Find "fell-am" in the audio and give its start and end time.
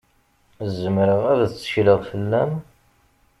2.09-2.51